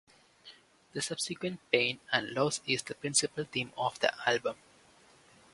The 0.93 0.99
subsequent 1.03 1.59
pain 1.71 1.99
and 2.11 2.31
loss 2.31 2.59
is 2.65 2.81
the 2.81 2.95
principal 2.95 3.43
theme 3.43 3.71
of 3.77 3.99
the 3.99 4.11
album. 4.27 4.55